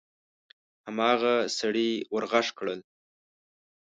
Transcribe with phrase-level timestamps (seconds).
[0.87, 2.79] هماغه سړي ور غږ کړل: